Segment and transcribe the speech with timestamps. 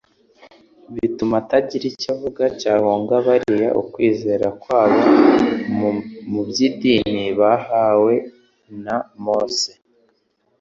[0.93, 4.99] bituma atagira icyo avuga cyahungabariya ukwizera kwabo
[6.31, 8.13] mu by'idini bahawe
[8.83, 9.71] na Mose.